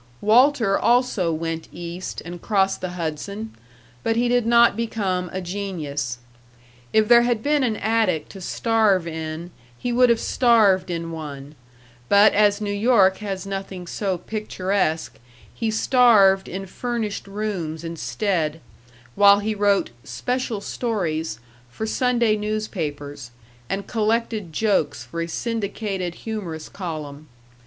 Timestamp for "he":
4.15-4.27, 9.77-9.93, 15.53-15.69, 19.37-19.53